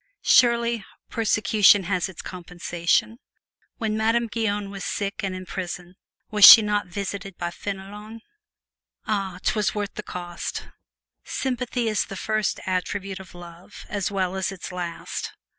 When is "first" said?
12.17-12.59